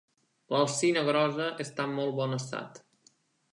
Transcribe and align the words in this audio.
L'alzina 0.53 1.03
grossa 1.09 1.51
està 1.67 1.87
en 1.91 1.95
molt 2.01 2.19
bon 2.23 2.35
estat. 2.41 2.83